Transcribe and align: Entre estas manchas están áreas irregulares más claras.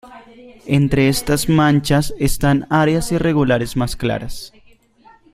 Entre 0.65 1.09
estas 1.09 1.47
manchas 1.47 2.11
están 2.17 2.65
áreas 2.71 3.11
irregulares 3.11 3.77
más 3.77 3.95
claras. 3.95 4.51